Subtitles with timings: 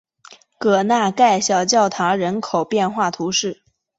[0.57, 3.61] 戈纳盖小教堂人口变化图示